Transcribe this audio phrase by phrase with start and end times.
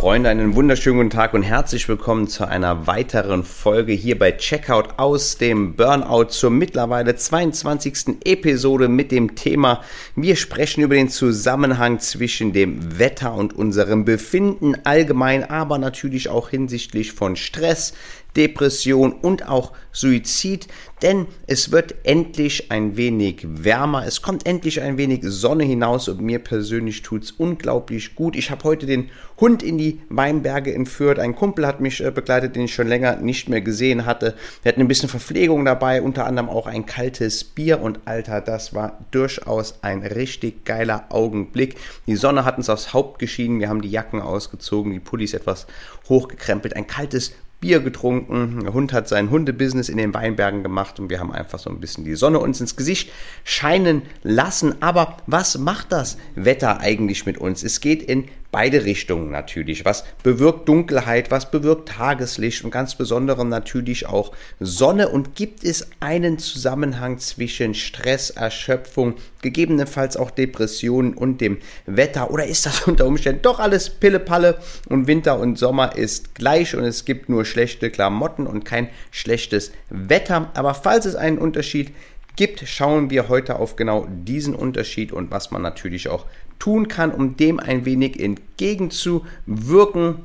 [0.00, 4.94] Freunde, einen wunderschönen guten Tag und herzlich willkommen zu einer weiteren Folge hier bei Checkout
[4.96, 8.16] aus dem Burnout zur mittlerweile 22.
[8.24, 9.82] Episode mit dem Thema
[10.16, 16.48] Wir sprechen über den Zusammenhang zwischen dem Wetter und unserem Befinden allgemein, aber natürlich auch
[16.48, 17.92] hinsichtlich von Stress,
[18.36, 20.68] Depression und auch Suizid,
[21.02, 26.20] denn es wird endlich ein wenig wärmer, es kommt endlich ein wenig Sonne hinaus und
[26.20, 28.36] mir persönlich tut es unglaublich gut.
[28.36, 32.54] Ich habe heute den Hund in die Weinberge entführt, ein Kumpel hat mich äh, begleitet,
[32.54, 34.36] den ich schon länger nicht mehr gesehen hatte.
[34.62, 38.74] Wir hatten ein bisschen Verpflegung dabei, unter anderem auch ein kaltes Bier und Alter, das
[38.74, 41.76] war durchaus ein richtig geiler Augenblick.
[42.06, 45.66] Die Sonne hat uns aufs Haupt geschienen, wir haben die Jacken ausgezogen, die Pullis etwas
[46.08, 48.60] hochgekrempelt, ein kaltes Bier getrunken.
[48.64, 51.80] Der Hund hat sein Hundebusiness in den Weinbergen gemacht und wir haben einfach so ein
[51.80, 53.10] bisschen die Sonne uns ins Gesicht
[53.44, 54.80] scheinen lassen.
[54.80, 57.62] Aber was macht das Wetter eigentlich mit uns?
[57.62, 59.84] Es geht in beide Richtungen natürlich.
[59.84, 65.88] Was bewirkt Dunkelheit, was bewirkt Tageslicht und ganz besonders natürlich auch Sonne und gibt es
[66.00, 73.06] einen Zusammenhang zwischen Stress, Erschöpfung, gegebenenfalls auch Depressionen und dem Wetter oder ist das unter
[73.06, 77.90] Umständen doch alles Pillepalle und Winter und Sommer ist gleich und es gibt nur schlechte
[77.90, 80.50] Klamotten und kein schlechtes Wetter.
[80.54, 81.92] Aber falls es einen Unterschied
[82.40, 86.24] gibt, schauen wir heute auf genau diesen Unterschied und was man natürlich auch
[86.58, 90.24] tun kann, um dem ein wenig entgegenzuwirken.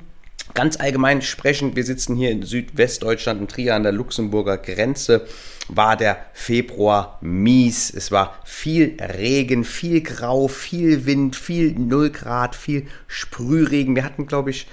[0.54, 5.28] Ganz allgemein sprechend, wir sitzen hier in Südwestdeutschland in Trier an der Luxemburger Grenze,
[5.68, 7.94] war der Februar mies.
[7.94, 13.94] Es war viel Regen, viel Grau, viel Wind, viel Null Grad, viel Sprühregen.
[13.94, 14.68] Wir hatten, glaube ich,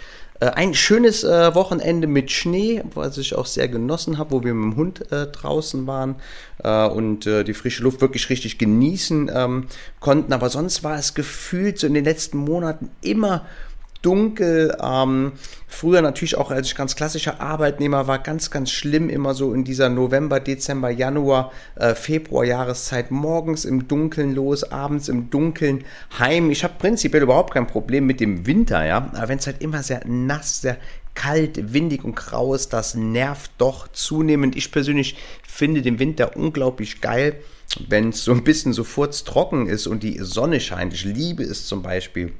[0.46, 4.72] ein schönes äh, Wochenende mit Schnee, was ich auch sehr genossen habe, wo wir mit
[4.72, 6.16] dem Hund äh, draußen waren
[6.62, 9.66] äh, und äh, die frische Luft wirklich richtig genießen ähm,
[10.00, 10.32] konnten.
[10.32, 13.46] Aber sonst war es gefühlt so in den letzten Monaten immer
[14.02, 14.76] dunkel.
[14.82, 15.32] Ähm,
[15.66, 19.64] früher natürlich auch als ich ganz klassischer Arbeitnehmer war, ganz, ganz schlimm immer so in
[19.64, 25.84] dieser November, Dezember, Januar, äh, Februar Jahreszeit morgens im Dunkeln los, abends im Dunkeln
[26.18, 26.50] heim.
[26.50, 29.82] Ich habe prinzipiell überhaupt kein Problem mit dem Winter, ja, aber wenn es halt immer
[29.82, 30.76] sehr nass, sehr
[31.14, 34.56] kalt, windig und grau ist, das nervt doch zunehmend.
[34.56, 37.36] Ich persönlich finde den Winter unglaublich geil,
[37.88, 40.94] wenn es so ein bisschen so trocken ist und die Sonne scheint.
[40.94, 42.32] Ich liebe es zum Beispiel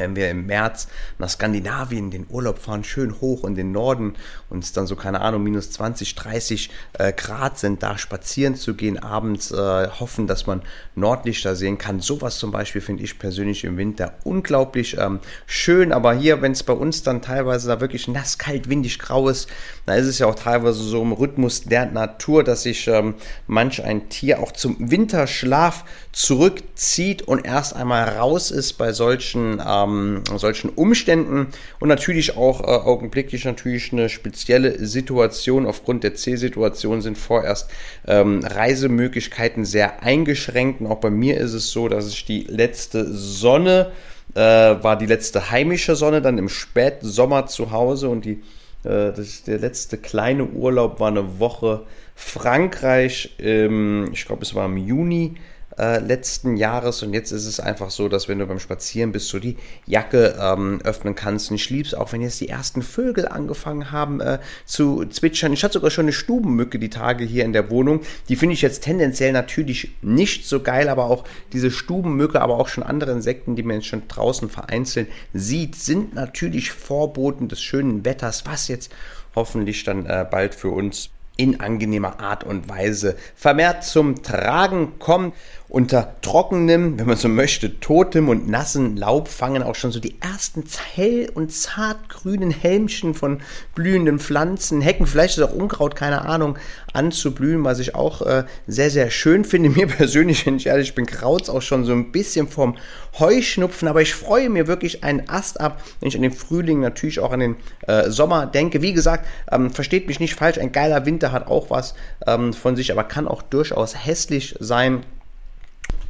[0.00, 0.88] wenn wir im März
[1.18, 4.14] nach Skandinavien den Urlaub fahren, schön hoch in den Norden
[4.48, 8.74] und es dann so, keine Ahnung, minus 20, 30 äh, Grad sind, da spazieren zu
[8.74, 10.62] gehen, abends äh, hoffen, dass man
[10.94, 12.00] Nordlichter sehen kann.
[12.00, 16.62] Sowas zum Beispiel finde ich persönlich im Winter unglaublich ähm, schön, aber hier, wenn es
[16.62, 19.48] bei uns dann teilweise da wirklich nass, kalt, windig, grau ist,
[19.84, 23.14] da ist es ja auch teilweise so im Rhythmus der Natur, dass sich ähm,
[23.46, 29.89] manch ein Tier auch zum Winterschlaf zurückzieht und erst einmal raus ist bei solchen ähm,
[29.90, 35.66] ähm, solchen Umständen und natürlich auch äh, augenblicklich natürlich eine spezielle Situation.
[35.66, 37.70] Aufgrund der C-Situation sind vorerst
[38.06, 43.12] ähm, Reisemöglichkeiten sehr eingeschränkt und auch bei mir ist es so, dass ich die letzte
[43.12, 43.92] Sonne
[44.34, 48.42] äh, war die letzte heimische Sonne dann im Spätsommer zu Hause und die
[48.84, 51.82] äh, das, der letzte kleine Urlaub war eine Woche
[52.14, 55.34] Frankreich, ähm, ich glaube es war im Juni
[55.80, 59.32] äh, letzten Jahres und jetzt ist es einfach so, dass wenn du beim Spazieren bist,
[59.32, 61.50] du die Jacke ähm, öffnen kannst.
[61.50, 65.52] Und ich lieb's auch, wenn jetzt die ersten Vögel angefangen haben äh, zu zwitschern.
[65.54, 68.02] Ich hatte sogar schon eine Stubenmücke die Tage hier in der Wohnung.
[68.28, 72.68] Die finde ich jetzt tendenziell natürlich nicht so geil, aber auch diese Stubenmücke, aber auch
[72.68, 78.04] schon andere Insekten, die man jetzt schon draußen vereinzelt sieht, sind natürlich Vorboten des schönen
[78.04, 78.92] Wetters, was jetzt
[79.34, 81.10] hoffentlich dann äh, bald für uns
[81.40, 85.34] in angenehmer Art und Weise vermehrt zum Tragen kommt.
[85.70, 90.20] Unter trockenem, wenn man so möchte, totem und nassen Laub fangen auch schon so die
[90.20, 90.64] ersten
[90.96, 93.40] hell und zartgrünen Helmchen von
[93.76, 96.58] blühenden Pflanzen, Hecken, vielleicht ist auch Unkraut, keine Ahnung,
[96.92, 99.70] an zu blühen, was ich auch äh, sehr, sehr schön finde.
[99.80, 102.76] Mir persönlich, wenn ich ehrlich bin, kraut auch schon so ein bisschen vom
[103.20, 107.20] Heuschnupfen, aber ich freue mir wirklich einen Ast ab, wenn ich an den Frühling, natürlich
[107.20, 108.82] auch an den äh, Sommer denke.
[108.82, 111.94] Wie gesagt, ähm, versteht mich nicht falsch, ein geiler Winter hat auch was
[112.26, 115.04] ähm, von sich, aber kann auch durchaus hässlich sein.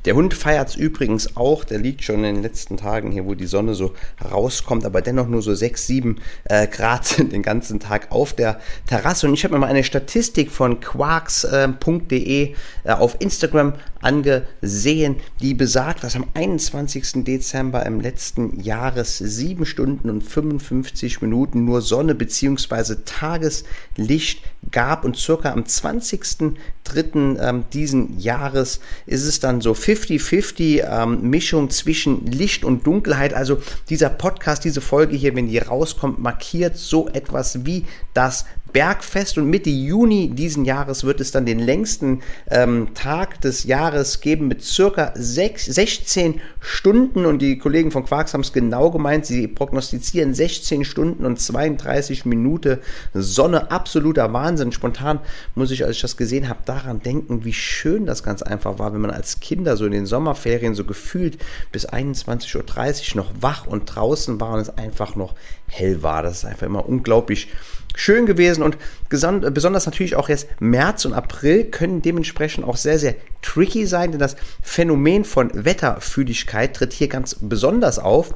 [0.07, 1.63] Der Hund feiert es übrigens auch.
[1.65, 3.93] Der liegt schon in den letzten Tagen hier, wo die Sonne so
[4.31, 9.29] rauskommt, aber dennoch nur so 6, 7 äh, Grad den ganzen Tag auf der Terrasse.
[9.29, 16.03] Und ich habe mir mal eine Statistik von quarks.de äh, auf Instagram angesehen, die besagt,
[16.03, 17.25] dass am 21.
[17.25, 22.97] Dezember im letzten Jahres 7 Stunden und 55 Minuten nur Sonne bzw.
[23.05, 27.39] Tageslicht gab und circa am 20.03.
[27.41, 33.35] Ähm, diesen Jahres ist es dann so 50-50 ähm, Mischung zwischen Licht und Dunkelheit.
[33.35, 37.85] Also dieser Podcast, diese Folge hier, wenn die rauskommt, markiert so etwas wie
[38.15, 43.65] das Bergfest und Mitte Juni diesen Jahres wird es dann den längsten ähm, Tag des
[43.65, 48.91] Jahres geben mit circa 6, 16 Stunden und die Kollegen von Quarks haben es genau
[48.91, 52.79] gemeint, sie prognostizieren 16 Stunden und 32 Minuten
[53.15, 54.73] Sonne, absoluter Wahnsinn.
[54.73, 55.21] Spontan
[55.55, 58.93] muss ich, als ich das gesehen habe, daran denken, wie schön das ganz einfach war,
[58.93, 61.39] wenn man als Kinder so in den Sommerferien so gefühlt
[61.73, 65.35] bis 21.30 Uhr noch wach und draußen war und es einfach noch
[65.67, 66.23] hell war.
[66.23, 67.49] Das ist einfach immer unglaublich
[67.97, 68.77] schön gewesen und
[69.09, 74.21] besonders natürlich auch jetzt März und April können dementsprechend auch sehr, sehr tricky sein, denn
[74.21, 78.35] das Phänomen von Wetterfühligkeit tritt hier ganz besonders auf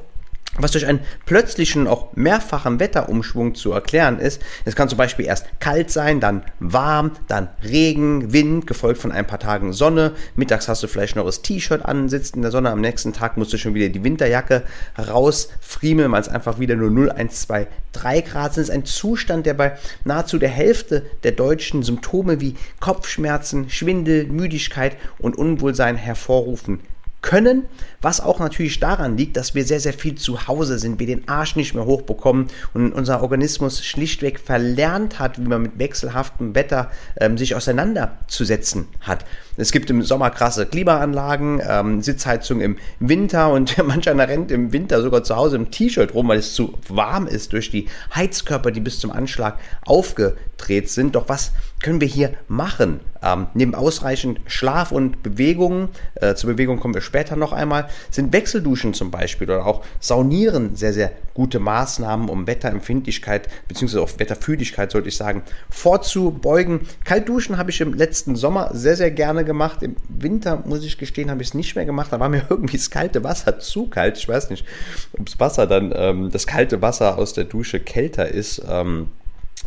[0.57, 4.41] was durch einen plötzlichen, auch mehrfachen Wetterumschwung zu erklären ist.
[4.63, 9.27] Es kann zum Beispiel erst kalt sein, dann warm, dann Regen, Wind, gefolgt von ein
[9.27, 10.13] paar Tagen Sonne.
[10.35, 12.71] Mittags hast du vielleicht noch das T-Shirt an, sitzt in der Sonne.
[12.71, 14.63] Am nächsten Tag musst du schon wieder die Winterjacke
[14.97, 18.63] rausfriemeln, weil es einfach wieder nur 0, 1, 2, 3 Grad sind.
[18.63, 24.25] Es ist ein Zustand, der bei nahezu der Hälfte der Deutschen Symptome wie Kopfschmerzen, Schwindel,
[24.27, 26.79] Müdigkeit und Unwohlsein hervorrufen
[27.25, 27.65] können,
[28.01, 31.27] was auch natürlich daran liegt, dass wir sehr, sehr viel zu Hause sind, wir den
[31.27, 36.91] Arsch nicht mehr hochbekommen und unser Organismus schlichtweg verlernt hat, wie man mit wechselhaftem Wetter
[37.19, 39.25] ähm, sich auseinanderzusetzen hat.
[39.57, 44.71] Es gibt im Sommer krasse Klimaanlagen, ähm, Sitzheizung im Winter und manch einer rennt im
[44.71, 48.69] Winter sogar zu Hause im T-Shirt rum, weil es zu warm ist durch die Heizkörper,
[48.69, 51.15] die bis zum Anschlag aufgedreht sind.
[51.15, 51.53] Doch was
[51.85, 52.99] können wir hier machen?
[53.21, 58.33] Ähm, neben ausreichend Schlaf und Bewegungen, äh, zur Bewegung kommen wir später noch einmal, sind
[58.33, 63.99] Wechselduschen zum Beispiel oder auch Saunieren sehr, sehr gute Maßnahmen, um Wetterempfindlichkeit bzw.
[63.99, 66.81] auch Wetterfühligkeit, sollte ich sagen, vorzubeugen.
[67.03, 69.83] Kaltduschen habe ich im letzten Sommer sehr, sehr gerne gemacht.
[69.83, 72.07] Im Winter, muss ich gestehen, habe ich es nicht mehr gemacht.
[72.11, 74.17] Da war mir irgendwie das kalte Wasser zu kalt.
[74.17, 74.65] Ich weiß nicht,
[75.13, 78.63] ob das Wasser dann, ähm, das kalte Wasser aus der Dusche kälter ist.
[78.67, 79.09] Ähm,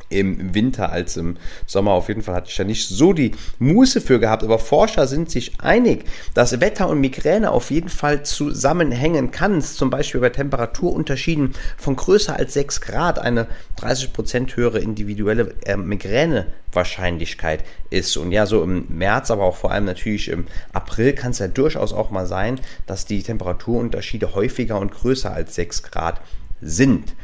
[0.08, 1.92] im Winter als im Sommer.
[1.92, 4.42] Auf jeden Fall hatte ich da nicht so die Muße für gehabt.
[4.42, 9.60] Aber Forscher sind sich einig, dass Wetter und Migräne auf jeden Fall zusammenhängen kann.
[9.60, 13.46] Zum Beispiel bei Temperaturunterschieden von größer als 6 Grad eine
[13.80, 18.16] 30% höhere individuelle äh, Migränewahrscheinlichkeit ist.
[18.16, 21.48] Und ja, so im März, aber auch vor allem natürlich im April kann es ja
[21.48, 26.20] durchaus auch mal sein, dass die Temperaturunterschiede häufiger und größer als 6 Grad
[26.60, 27.14] sind.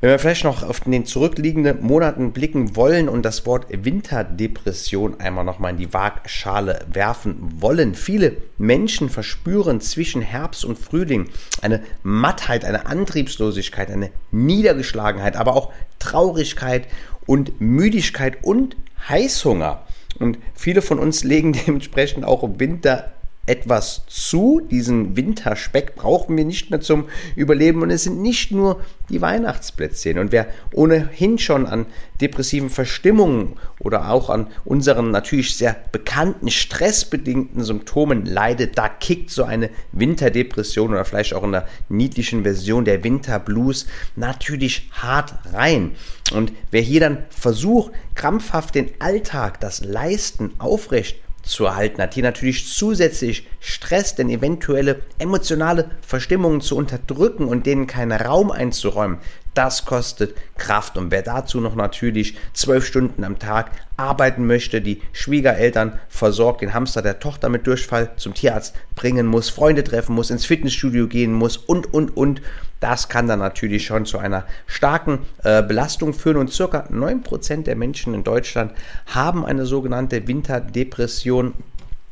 [0.00, 5.44] Wenn wir vielleicht noch auf den zurückliegenden Monaten blicken wollen und das Wort Winterdepression einmal
[5.44, 7.94] nochmal in die Waagschale werfen wollen.
[7.94, 11.28] Viele Menschen verspüren zwischen Herbst und Frühling
[11.60, 16.86] eine Mattheit, eine Antriebslosigkeit, eine Niedergeschlagenheit, aber auch Traurigkeit
[17.26, 18.76] und Müdigkeit und
[19.06, 19.84] Heißhunger.
[20.18, 23.12] Und viele von uns legen dementsprechend auch im Winter
[23.50, 24.62] etwas zu.
[24.70, 27.82] Diesen Winterspeck brauchen wir nicht mehr zum Überleben.
[27.82, 30.18] Und es sind nicht nur die Weihnachtsplätzchen.
[30.18, 31.86] Und wer ohnehin schon an
[32.20, 39.42] depressiven Verstimmungen oder auch an unseren natürlich sehr bekannten stressbedingten Symptomen leidet, da kickt so
[39.42, 45.92] eine Winterdepression oder vielleicht auch in der niedlichen Version der Winterblues natürlich hart rein.
[46.32, 51.16] Und wer hier dann versucht, krampfhaft den Alltag, das Leisten aufrecht
[51.50, 52.14] zu erhalten hat.
[52.14, 59.18] Hier natürlich zusätzlich Stress, denn eventuelle emotionale Verstimmungen zu unterdrücken und denen keinen Raum einzuräumen,
[59.54, 60.96] das kostet Kraft.
[60.96, 66.74] Und wer dazu noch natürlich zwölf Stunden am Tag arbeiten möchte, die Schwiegereltern versorgt, den
[66.74, 71.32] Hamster der Tochter mit Durchfall zum Tierarzt bringen muss, Freunde treffen muss, ins Fitnessstudio gehen
[71.32, 72.40] muss und, und, und,
[72.80, 76.38] das kann dann natürlich schon zu einer starken äh, Belastung führen.
[76.38, 78.72] Und circa 9% der Menschen in Deutschland
[79.04, 81.52] haben eine sogenannte Winterdepression.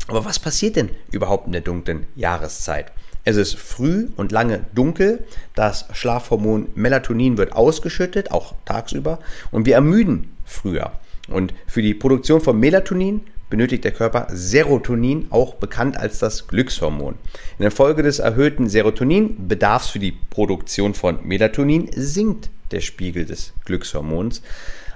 [0.08, 2.92] Aber was passiert denn überhaupt in der dunklen Jahreszeit?
[3.24, 9.18] Es ist früh und lange dunkel, das Schlafhormon Melatonin wird ausgeschüttet, auch tagsüber,
[9.50, 10.92] und wir ermüden früher.
[11.28, 13.20] Und für die Produktion von Melatonin
[13.50, 17.14] benötigt der Körper Serotonin, auch bekannt als das Glückshormon.
[17.58, 23.52] In der Folge des erhöhten Serotoninbedarfs für die Produktion von Melatonin sinkt der Spiegel des
[23.64, 24.42] Glückshormons.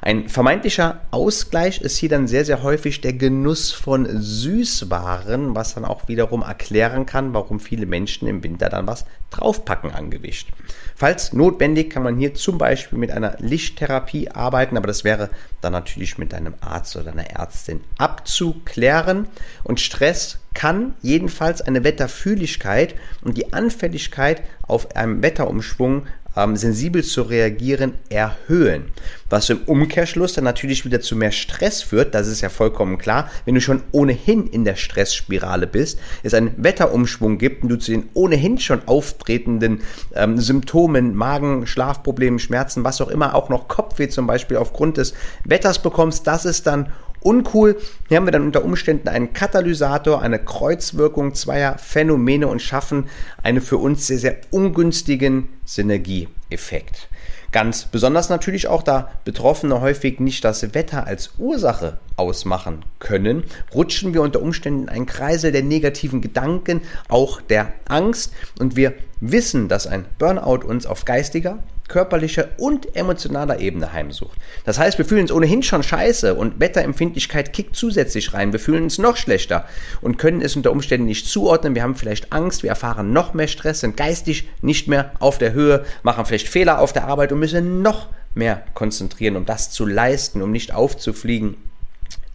[0.04, 5.84] Ein vermeintlicher Ausgleich ist hier dann sehr, sehr häufig der Genuss von Süßwaren, was dann
[5.84, 10.48] auch wiederum erklären kann, warum viele Menschen im Winter dann was draufpacken angewischt.
[10.96, 15.30] Falls notwendig kann man hier zum Beispiel mit einer Lichttherapie arbeiten, aber das wäre
[15.60, 19.28] dann natürlich mit einem Arzt oder einer Ärztin abzuklären.
[19.62, 26.06] Und Stress kann jedenfalls eine Wetterfühligkeit und die Anfälligkeit auf einen Wetterumschwung
[26.36, 28.92] ähm, sensibel zu reagieren, erhöhen.
[29.30, 33.30] Was im Umkehrschluss dann natürlich wieder zu mehr Stress führt, das ist ja vollkommen klar.
[33.44, 37.92] Wenn du schon ohnehin in der Stressspirale bist, es einen Wetterumschwung gibt und du zu
[37.92, 39.80] den ohnehin schon auftretenden
[40.14, 45.14] ähm, Symptomen, Magen, Schlafproblemen, Schmerzen, was auch immer, auch noch Kopfweh zum Beispiel aufgrund des
[45.44, 46.92] Wetters bekommst, das ist dann
[47.24, 47.76] uncool.
[48.08, 53.08] Hier haben wir dann unter Umständen einen Katalysator, eine Kreuzwirkung zweier Phänomene und schaffen
[53.42, 57.08] einen für uns sehr, sehr ungünstigen Synergieeffekt.
[57.52, 64.14] Ganz besonders natürlich auch, da Betroffene häufig nicht das Wetter als Ursache ausmachen können, rutschen
[64.14, 69.68] wir unter Umständen in einen Kreisel der negativen Gedanken, auch der Angst und wir wissen,
[69.68, 71.58] dass ein Burnout uns auf geistiger,
[71.88, 74.38] körperlicher und emotionaler Ebene heimsucht.
[74.64, 78.52] Das heißt, wir fühlen uns ohnehin schon scheiße und Wetterempfindlichkeit kickt zusätzlich rein.
[78.52, 79.66] Wir fühlen uns noch schlechter
[80.00, 81.74] und können es unter Umständen nicht zuordnen.
[81.74, 85.52] Wir haben vielleicht Angst, wir erfahren noch mehr Stress, sind geistig nicht mehr auf der
[85.52, 89.84] Höhe, machen vielleicht Fehler auf der Arbeit und müssen noch mehr konzentrieren, um das zu
[89.84, 91.56] leisten, um nicht aufzufliegen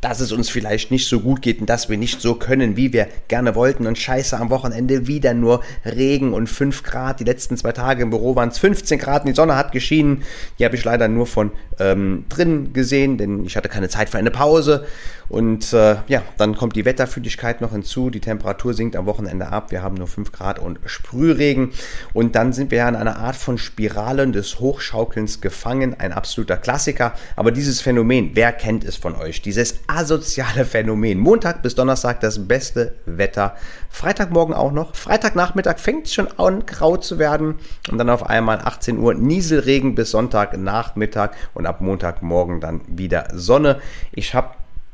[0.02, 2.94] dass es uns vielleicht nicht so gut geht und dass wir nicht so können, wie
[2.94, 3.88] wir gerne wollten.
[3.88, 7.20] Und scheiße, am Wochenende wieder nur Regen und 5 Grad.
[7.20, 10.24] Die letzten zwei Tage im Büro waren es 15 Grad und die Sonne hat geschienen.
[10.60, 14.20] Die habe ich leider nur von ähm, drin gesehen, denn ich hatte keine Zeit für
[14.20, 14.86] eine Pause.
[15.30, 18.10] Und äh, ja, dann kommt die Wetterfühligkeit noch hinzu.
[18.10, 19.72] Die Temperatur sinkt am Wochenende ab.
[19.72, 21.72] Wir haben nur 5 Grad und Sprühregen.
[22.14, 26.00] Und dann sind wir ja in einer Art von Spiralen des Hochschaukelns gefangen.
[26.00, 27.14] Ein absoluter Klassiker.
[27.36, 29.42] Aber dieses Phänomen, wer kennt es von euch?
[29.42, 31.18] Dieses asoziale Phänomen.
[31.18, 33.56] Montag bis Donnerstag das beste Wetter.
[33.90, 34.96] Freitagmorgen auch noch.
[34.96, 37.56] Freitagnachmittag fängt es schon an, grau zu werden.
[37.90, 41.32] Und dann auf einmal 18 Uhr Nieselregen bis Sonntagnachmittag.
[41.54, 43.80] Und ab Montagmorgen dann wieder Sonne.
[44.12, 44.50] Ich habe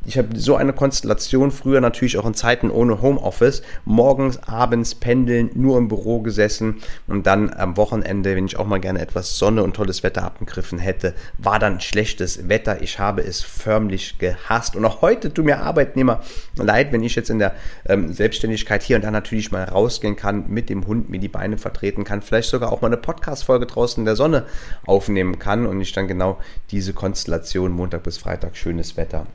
[0.06, 5.50] ich habe so eine Konstellation früher natürlich auch in Zeiten ohne Homeoffice, morgens, abends pendeln,
[5.54, 9.64] nur im Büro gesessen und dann am Wochenende, wenn ich auch mal gerne etwas Sonne
[9.64, 12.82] und tolles Wetter abgegriffen hätte, war dann schlechtes Wetter.
[12.82, 16.22] Ich habe es förmlich gehasst und auch heute tut mir Arbeitnehmer
[16.58, 17.54] leid, wenn ich jetzt in der
[17.86, 21.58] ähm, Selbstständigkeit hier und da natürlich mal rausgehen kann, mit dem Hund mir die Beine
[21.58, 24.46] vertreten kann, vielleicht sogar auch mal eine Podcast-Folge draußen in der Sonne
[24.86, 26.40] aufnehmen kann und ich dann genau
[26.72, 29.28] diese Konstellation Montag bis Freitag schönes Wetter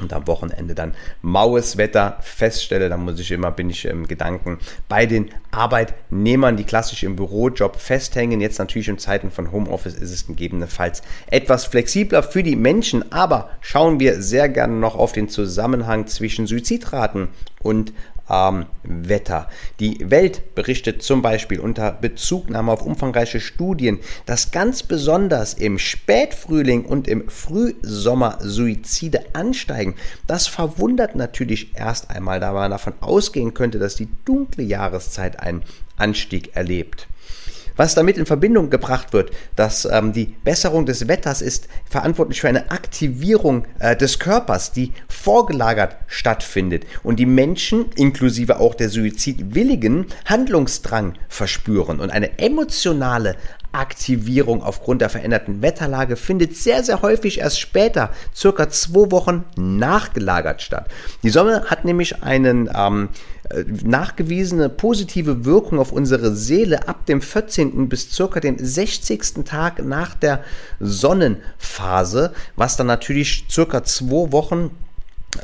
[0.00, 4.58] und am Wochenende dann maues Wetter feststelle, dann muss ich immer, bin ich im Gedanken
[4.88, 8.40] bei den Arbeitnehmern, die klassisch im Bürojob festhängen.
[8.40, 13.50] Jetzt natürlich in Zeiten von Homeoffice ist es gegebenenfalls etwas flexibler für die Menschen, aber
[13.60, 17.28] schauen wir sehr gerne noch auf den Zusammenhang zwischen Suizidraten
[17.62, 17.92] und
[18.30, 19.48] ähm, Wetter.
[19.80, 26.84] Die Welt berichtet zum Beispiel unter Bezugnahme auf umfangreiche Studien, dass ganz besonders im Spätfrühling
[26.84, 29.94] und im Frühsommer Suizide ansteigen.
[30.26, 35.62] Das verwundert natürlich erst einmal, da man davon ausgehen könnte, dass die dunkle Jahreszeit einen
[35.96, 37.08] Anstieg erlebt.
[37.78, 42.48] Was damit in Verbindung gebracht wird, dass ähm, die Besserung des Wetters ist verantwortlich für
[42.48, 50.06] eine Aktivierung äh, des Körpers, die vorgelagert stattfindet und die Menschen, inklusive auch der Suizidwilligen,
[50.24, 53.36] Handlungsdrang verspüren und eine emotionale
[53.72, 60.62] Aktivierung aufgrund der veränderten Wetterlage findet sehr, sehr häufig erst später, circa zwei Wochen nachgelagert
[60.62, 60.88] statt.
[61.22, 63.37] Die Sonne hat nämlich einen ähm, äh,
[63.84, 67.88] nachgewiesene positive Wirkung auf unsere Seele ab dem 14.
[67.88, 69.44] bis circa dem 60.
[69.44, 70.44] Tag nach der
[70.80, 74.70] Sonnenphase, was dann natürlich circa zwei Wochen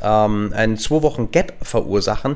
[0.01, 2.35] ähm, einen zwei Wochen Gap verursachen,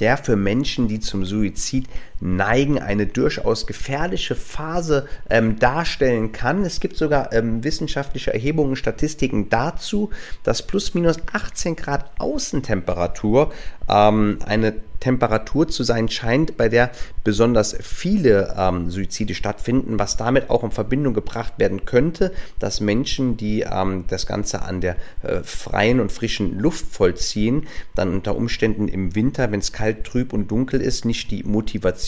[0.00, 1.86] der für Menschen, die zum Suizid
[2.20, 6.64] neigen, eine durchaus gefährliche Phase ähm, darstellen kann.
[6.64, 10.10] Es gibt sogar ähm, wissenschaftliche Erhebungen, Statistiken dazu,
[10.42, 13.52] dass plus minus 18 Grad Außentemperatur
[13.88, 16.90] ähm, eine Temperatur zu sein scheint, bei der
[17.22, 23.36] besonders viele ähm, Suizide stattfinden, was damit auch in Verbindung gebracht werden könnte, dass Menschen,
[23.36, 28.88] die ähm, das Ganze an der äh, freien und frischen Luft vollziehen, dann unter Umständen
[28.88, 32.05] im Winter, wenn es kalt, trüb und dunkel ist, nicht die Motivation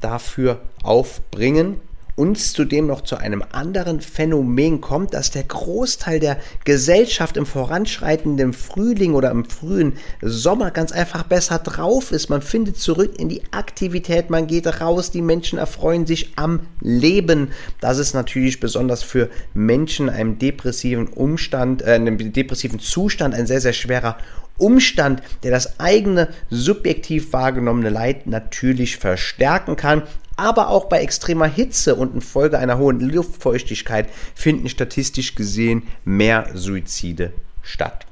[0.00, 1.80] dafür aufbringen
[2.16, 8.54] uns zudem noch zu einem anderen Phänomen kommt, dass der Großteil der Gesellschaft im voranschreitenden
[8.54, 9.92] Frühling oder im frühen
[10.22, 12.30] Sommer ganz einfach besser drauf ist.
[12.30, 17.52] Man findet zurück in die Aktivität, man geht raus, die Menschen erfreuen sich am Leben.
[17.80, 23.60] Das ist natürlich besonders für Menschen einem depressiven Umstand, äh, einem depressiven Zustand ein sehr,
[23.60, 24.16] sehr schwerer
[24.58, 30.02] Umstand, der das eigene subjektiv wahrgenommene Leid natürlich verstärken kann.
[30.36, 37.32] Aber auch bei extremer Hitze und infolge einer hohen Luftfeuchtigkeit finden statistisch gesehen mehr Suizide
[37.62, 38.06] statt.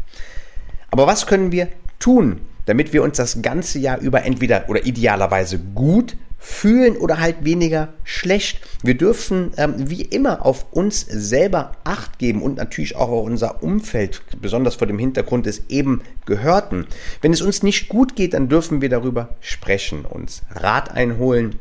[0.91, 5.59] Aber was können wir tun, damit wir uns das ganze Jahr über entweder oder idealerweise
[5.59, 8.61] gut fühlen oder halt weniger schlecht.
[8.83, 13.63] Wir dürfen ähm, wie immer auf uns selber Acht geben und natürlich auch auf unser
[13.63, 16.87] Umfeld, besonders vor dem Hintergrund des eben Gehörten.
[17.23, 21.59] Wenn es uns nicht gut geht, dann dürfen wir darüber sprechen, uns Rat einholen,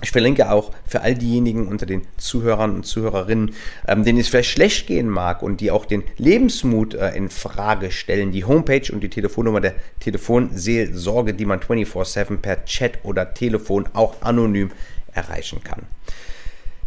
[0.00, 3.54] ich verlinke auch für all diejenigen unter den Zuhörern und Zuhörerinnen,
[3.86, 7.90] ähm, denen es vielleicht schlecht gehen mag und die auch den Lebensmut äh, in Frage
[7.90, 13.88] stellen, die Homepage und die Telefonnummer der Telefonseelsorge, die man 24/7 per Chat oder Telefon
[13.92, 14.70] auch anonym
[15.12, 15.82] erreichen kann.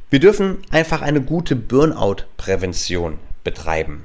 [0.09, 4.03] Wir dürfen einfach eine gute Burnout-Prävention betreiben.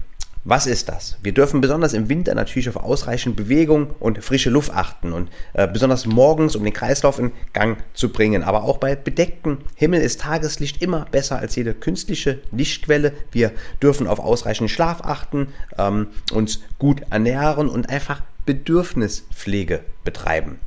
[0.48, 1.16] Was ist das?
[1.24, 5.66] Wir dürfen besonders im Winter natürlich auf ausreichend Bewegung und frische Luft achten und äh,
[5.66, 8.44] besonders morgens, um den Kreislauf in Gang zu bringen.
[8.44, 13.12] Aber auch bei bedecktem Himmel ist Tageslicht immer besser als jede künstliche Lichtquelle.
[13.32, 13.50] Wir
[13.82, 15.48] dürfen auf ausreichend Schlaf achten,
[15.78, 20.60] ähm, uns gut ernähren und einfach Bedürfnispflege betreiben.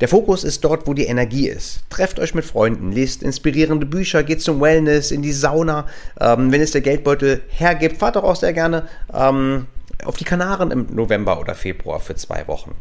[0.00, 1.80] Der Fokus ist dort, wo die Energie ist.
[1.90, 5.86] Trefft euch mit Freunden, lest inspirierende Bücher, geht zum Wellness, in die Sauna.
[6.18, 9.66] Ähm, wenn es der Geldbeutel hergibt, fahrt doch auch sehr gerne ähm,
[10.04, 12.74] auf die Kanaren im November oder Februar für zwei Wochen.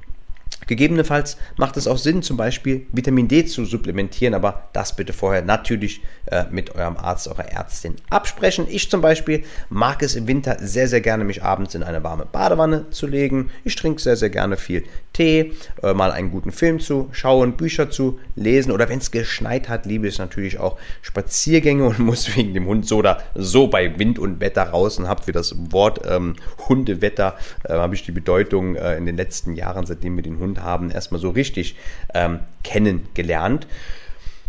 [0.70, 5.42] Gegebenenfalls macht es auch Sinn, zum Beispiel Vitamin D zu supplementieren, aber das bitte vorher
[5.42, 8.68] natürlich äh, mit eurem Arzt, eurer Ärztin absprechen.
[8.70, 12.28] Ich zum Beispiel mag es im Winter sehr, sehr gerne, mich abends in eine warme
[12.28, 13.50] Badewanne zu legen.
[13.64, 14.84] Ich trinke sehr, sehr gerne viel
[15.14, 19.70] Tee, äh, mal einen guten Film zu schauen, Bücher zu lesen oder wenn es geschneit
[19.70, 23.98] hat, liebe ich natürlich auch Spaziergänge und muss wegen dem Hund so oder so bei
[23.98, 26.36] Wind und Wetter raus und habt für das Wort ähm,
[26.68, 30.59] Hundewetter, äh, habe ich die Bedeutung äh, in den letzten Jahren, seitdem wir den Hund
[30.62, 31.75] haben, erstmal so richtig
[32.13, 33.68] ähm, kennengelernt.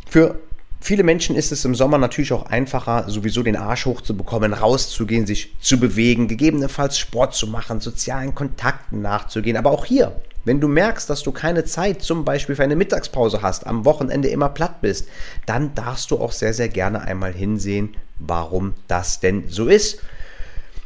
[0.08, 0.38] Für
[0.82, 5.54] Viele Menschen ist es im Sommer natürlich auch einfacher, sowieso den Arsch hochzubekommen, rauszugehen, sich
[5.60, 9.58] zu bewegen, gegebenenfalls Sport zu machen, sozialen Kontakten nachzugehen.
[9.58, 13.42] Aber auch hier, wenn du merkst, dass du keine Zeit zum Beispiel für eine Mittagspause
[13.42, 15.06] hast, am Wochenende immer platt bist,
[15.44, 20.00] dann darfst du auch sehr, sehr gerne einmal hinsehen, warum das denn so ist.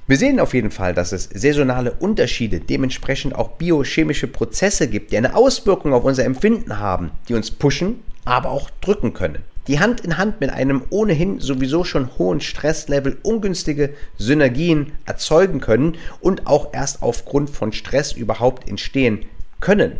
[0.06, 5.16] Wir sehen auf jeden Fall, dass es saisonale Unterschiede, dementsprechend auch biochemische Prozesse gibt, die
[5.16, 9.38] eine Auswirkung auf unser Empfinden haben, die uns pushen, aber auch drücken können.
[9.66, 15.96] Die Hand in Hand mit einem ohnehin sowieso schon hohen Stresslevel ungünstige Synergien erzeugen können
[16.20, 19.24] und auch erst aufgrund von Stress überhaupt entstehen
[19.60, 19.92] können.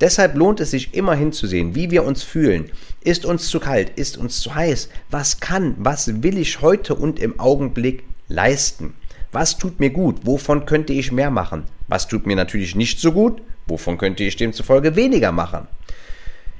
[0.00, 2.72] Deshalb lohnt es sich immer hinzusehen, wie wir uns fühlen.
[3.04, 3.92] Ist uns zu kalt?
[3.94, 4.88] Ist uns zu heiß?
[5.08, 8.94] Was kann, was will ich heute und im Augenblick leisten?
[9.36, 10.24] Was tut mir gut?
[10.24, 11.64] Wovon könnte ich mehr machen?
[11.88, 13.42] Was tut mir natürlich nicht so gut?
[13.66, 15.68] Wovon könnte ich demzufolge weniger machen?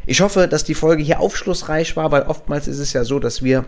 [0.04, 3.42] Ich hoffe, dass die Folge hier aufschlussreich war, weil oftmals ist es ja so, dass
[3.42, 3.64] wir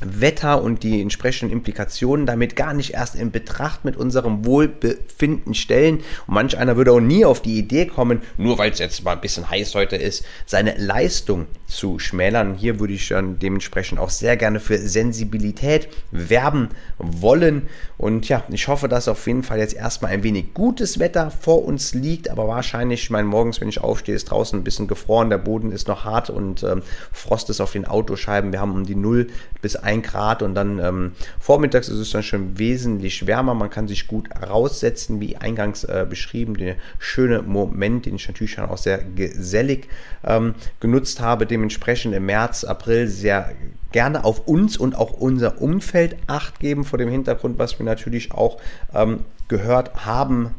[0.00, 5.98] Wetter und die entsprechenden Implikationen damit gar nicht erst in Betracht mit unserem Wohlbefinden stellen.
[6.26, 9.12] Und manch einer würde auch nie auf die Idee kommen, nur weil es jetzt mal
[9.12, 12.54] ein bisschen heiß heute ist, seine Leistung zu schmälern.
[12.54, 17.68] Hier würde ich dann dementsprechend auch sehr gerne für Sensibilität werben wollen.
[17.96, 21.64] Und ja, ich hoffe, dass auf jeden Fall jetzt erstmal ein wenig gutes Wetter vor
[21.64, 25.30] uns liegt, aber wahrscheinlich, ich meine, morgens, wenn ich aufstehe, ist draußen ein bisschen gefroren,
[25.30, 28.52] der Boden ist noch hart und ähm, Frost ist auf den Autoscheiben.
[28.52, 29.28] Wir haben um die 0
[29.62, 33.54] bis 1 Grad und dann ähm, vormittags ist es dann schon wesentlich wärmer.
[33.54, 36.56] Man kann sich gut raussetzen, wie eingangs äh, beschrieben.
[36.56, 39.88] Der schöne Moment, den ich natürlich auch sehr gesellig
[40.24, 41.46] ähm, genutzt habe.
[41.46, 43.52] Dementsprechend im März, April sehr
[43.92, 48.32] gerne auf uns und auch unser Umfeld acht geben vor dem Hintergrund, was wir natürlich
[48.32, 48.60] auch
[48.92, 50.54] ähm, gehört haben.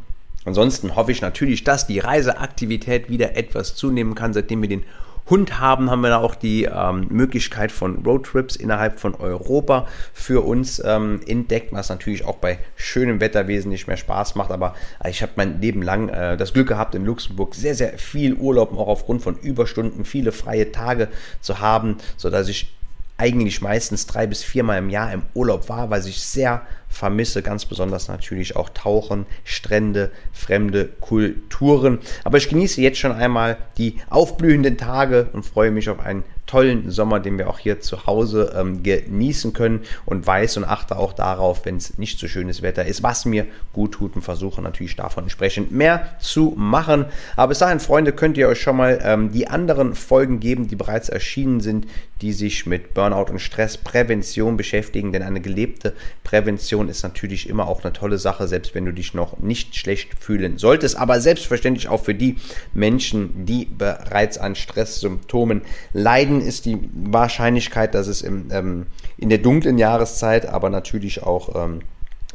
[0.45, 4.83] Ansonsten hoffe ich natürlich, dass die Reiseaktivität wieder etwas zunehmen kann, seitdem wir den
[5.29, 10.45] Hund haben, haben wir da auch die ähm, Möglichkeit von Roadtrips innerhalb von Europa für
[10.45, 14.51] uns ähm, entdeckt, was natürlich auch bei schönem Wetter wesentlich mehr Spaß macht.
[14.51, 17.97] Aber äh, ich habe mein Leben lang äh, das Glück gehabt, in Luxemburg sehr, sehr
[17.97, 21.07] viel Urlaub, auch aufgrund von Überstunden, viele freie Tage
[21.41, 22.71] zu haben, sodass ich
[23.17, 27.41] eigentlich meistens drei bis viermal im Jahr im Urlaub war, was ich sehr vermisse.
[27.41, 31.99] Ganz besonders natürlich auch Tauchen, Strände, fremde Kulturen.
[32.23, 36.91] Aber ich genieße jetzt schon einmal die aufblühenden Tage und freue mich auf einen tollen
[36.91, 41.13] Sommer, den wir auch hier zu Hause ähm, genießen können und weiß und achte auch
[41.13, 44.95] darauf, wenn es nicht so schönes Wetter ist, was mir gut tut und versuche natürlich
[44.95, 47.05] davon entsprechend mehr zu machen.
[47.35, 50.75] Aber bis dahin, Freunde, könnt ihr euch schon mal ähm, die anderen Folgen geben, die
[50.75, 51.87] bereits erschienen sind,
[52.21, 55.93] die sich mit Burnout und Stressprävention beschäftigen, denn eine gelebte
[56.23, 60.17] Prävention ist natürlich immer auch eine tolle Sache, selbst wenn du dich noch nicht schlecht
[60.19, 62.37] fühlen solltest, aber selbstverständlich auch für die
[62.73, 65.61] Menschen, die bereits an Stresssymptomen
[65.93, 68.85] leiden, ist die Wahrscheinlichkeit, dass es im, ähm,
[69.17, 71.81] in der dunklen Jahreszeit, aber natürlich auch ähm,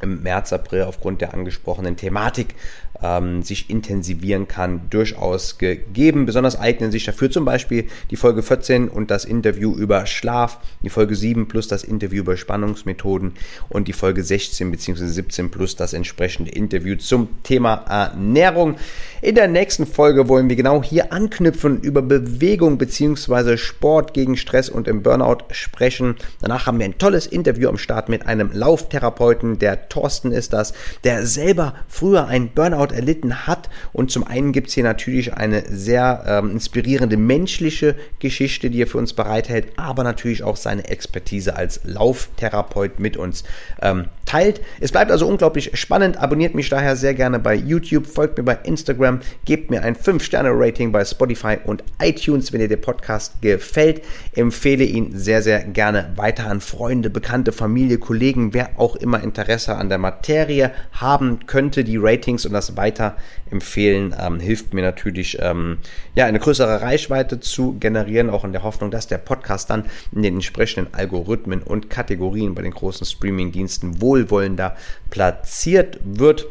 [0.02, 2.54] im März, April aufgrund der angesprochenen Thematik
[3.02, 6.26] ähm, sich intensivieren kann, durchaus gegeben.
[6.26, 10.90] Besonders eignen sich dafür zum Beispiel die Folge 14 und das Interview über Schlaf, die
[10.90, 13.32] Folge 7 plus das Interview über Spannungsmethoden
[13.68, 15.06] und die Folge 16 bzw.
[15.06, 18.76] 17 plus das entsprechende Interview zum Thema Ernährung.
[19.22, 23.56] In der nächsten Folge wollen wir genau hier anknüpfen, über Bewegung bzw.
[23.56, 26.16] Sport gegen Stress und im Burnout sprechen.
[26.40, 30.72] Danach haben wir ein tolles Interview am Start mit einem Lauftherapeuten, der Thorsten ist das,
[31.04, 33.68] der selber früher ein Burnout Burnout erlitten hat.
[33.92, 38.86] Und zum einen gibt es hier natürlich eine sehr ähm, inspirierende menschliche Geschichte, die er
[38.86, 43.44] für uns bereithält, aber natürlich auch seine Expertise als Lauftherapeut mit uns
[43.82, 44.60] ähm, teilt.
[44.78, 46.16] Es bleibt also unglaublich spannend.
[46.16, 50.92] Abonniert mich daher sehr gerne bei YouTube, folgt mir bei Instagram, gebt mir ein 5-Sterne-Rating
[50.92, 54.02] bei Spotify und iTunes, wenn dir der Podcast gefällt.
[54.36, 59.74] Empfehle ihn sehr, sehr gerne weiter an Freunde, Bekannte, Familie, Kollegen, wer auch immer Interesse
[59.74, 61.82] an der Materie haben könnte.
[61.82, 65.78] Die Ratings und das weiterempfehlen ähm, hilft mir natürlich, ähm,
[66.14, 70.22] ja, eine größere Reichweite zu generieren, auch in der Hoffnung, dass der Podcast dann in
[70.22, 74.76] den entsprechenden Algorithmen und Kategorien bei den großen Streaming-Diensten wohlwollender
[75.10, 76.46] platziert wird.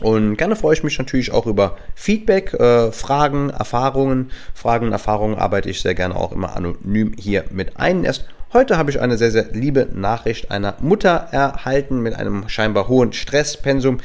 [0.00, 4.30] Und gerne freue ich mich natürlich auch über Feedback, äh, Fragen, Erfahrungen.
[4.52, 8.04] Fragen, Erfahrungen arbeite ich sehr gerne auch immer anonym hier mit ein.
[8.04, 12.86] Erst Heute habe ich eine sehr, sehr liebe Nachricht einer Mutter erhalten mit einem scheinbar
[12.86, 13.98] hohen Stresspensum,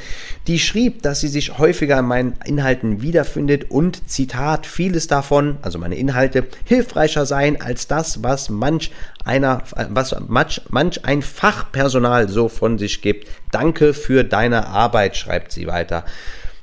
[0.48, 5.78] die schrieb, dass sie sich häufiger in meinen Inhalten wiederfindet und Zitat, vieles davon, also
[5.78, 8.90] meine Inhalte, hilfreicher seien als das, was manch
[9.24, 13.28] einer, was manch, manch ein Fachpersonal so von sich gibt.
[13.52, 16.04] Danke für deine Arbeit, schreibt sie weiter.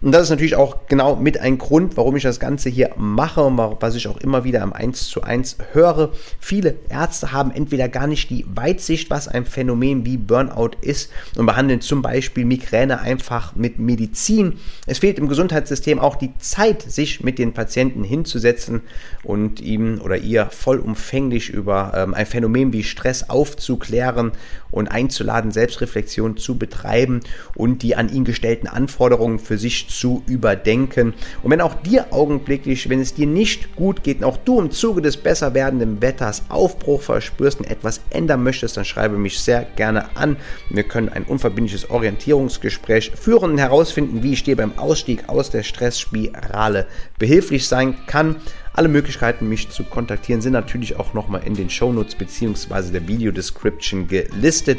[0.02, 3.42] Und das ist natürlich auch genau mit ein Grund, warum ich das Ganze hier mache
[3.42, 6.12] und was ich auch immer wieder am 1 zu 1 höre.
[6.40, 11.48] Viele Ärzte haben entweder gar nicht die Weitsicht, was ein Phänomen wie Burnout ist und
[11.48, 14.60] behandeln zum Beispiel Migräne einfach mit Medizin.
[14.86, 18.82] Es fehlt im Gesundheitssystem auch die Zeit, sich mit den Patienten hinzusetzen
[19.24, 24.32] und ihm oder ihr vollumfänglich über ähm, ein Phänomen wie Stress aufzuklären
[24.70, 27.22] und einzuladen, Selbstreflexion zu betreiben
[27.56, 31.14] und die an ihn gestellten Anforderungen für sich zu überdenken.
[31.42, 34.72] Und wenn auch dir augenblicklich, wenn es dir nicht gut geht und auch du im
[34.72, 39.66] Zuge des besser werdenden Wetters Aufbruch verspürst und etwas ändern möchtest, dann schreibe mich sehr
[39.76, 40.38] gerne an.
[40.70, 45.64] Wir können ein unverbindliches Orientierungsgespräch führen und herausfinden, wie ich dir beim Ausstieg aus der
[45.64, 46.86] Stressspirale
[47.18, 48.38] behilflich sein kann.
[48.74, 52.92] Alle Möglichkeiten, mich zu kontaktieren, sind natürlich auch nochmal in den Shownotes bzw.
[52.92, 54.78] der Video-Description gelistet.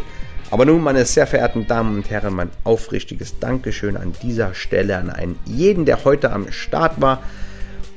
[0.51, 5.11] Aber nun, meine sehr verehrten Damen und Herren, mein aufrichtiges Dankeschön an dieser Stelle an
[5.11, 7.23] einen jeden, der heute am Start war.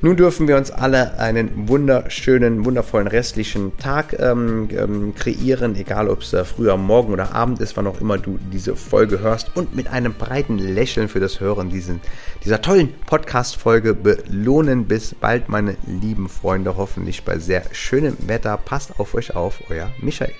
[0.03, 6.23] Nun dürfen wir uns alle einen wunderschönen, wundervollen restlichen Tag ähm, ähm, kreieren, egal ob
[6.23, 9.75] es äh, früher Morgen oder Abend ist, wann auch immer du diese Folge hörst und
[9.75, 12.01] mit einem breiten Lächeln für das Hören diesen,
[12.43, 14.85] dieser tollen Podcast-Folge belohnen.
[14.85, 18.57] Bis bald, meine lieben Freunde, hoffentlich bei sehr schönem Wetter.
[18.57, 20.33] Passt auf euch auf, euer Michael.